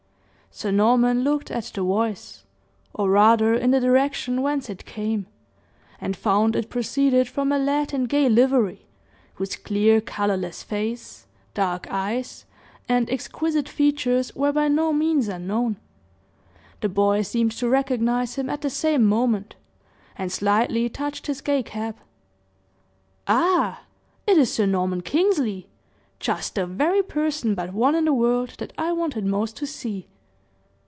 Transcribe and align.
Sir 0.53 0.69
Norman 0.69 1.23
looked 1.23 1.49
at 1.49 1.63
the 1.73 1.81
voice, 1.81 2.43
or 2.93 3.09
rather 3.09 3.53
in 3.55 3.71
the 3.71 3.79
direction 3.79 4.41
whence 4.41 4.69
it 4.69 4.83
came, 4.83 5.27
and 6.01 6.13
found 6.17 6.57
it 6.57 6.69
proceeded 6.69 7.29
from 7.29 7.53
a 7.53 7.57
lad 7.57 7.93
in 7.93 8.03
gay 8.03 8.27
livery, 8.27 8.85
whose 9.35 9.55
clear, 9.55 10.01
colorless 10.01 10.61
face, 10.61 11.25
dark 11.53 11.87
eyes, 11.89 12.43
and 12.89 13.09
exquisite 13.09 13.69
features 13.69 14.35
were 14.35 14.51
by 14.51 14.67
no 14.67 14.91
means 14.91 15.29
unknown. 15.29 15.77
The 16.81 16.89
boy 16.89 17.21
seemed 17.21 17.53
to 17.53 17.69
recognize 17.69 18.35
him 18.35 18.49
at 18.49 18.59
the 18.59 18.69
same 18.69 19.05
moment, 19.05 19.55
and 20.17 20.29
slightly 20.33 20.89
touched 20.89 21.27
his 21.27 21.39
gay 21.39 21.63
cap. 21.63 21.97
"Ah! 23.25 23.83
it 24.27 24.37
is 24.37 24.51
Sir 24.51 24.65
Norman 24.65 24.99
Kingsley! 24.99 25.69
Just 26.19 26.55
the 26.55 26.65
very 26.65 27.01
person, 27.01 27.55
but 27.55 27.71
one, 27.71 27.95
in 27.95 28.03
the 28.03 28.13
world 28.13 28.55
that 28.57 28.73
I 28.77 28.91
wanted 28.91 29.25
most 29.25 29.55
to 29.55 29.65
see." 29.65 30.07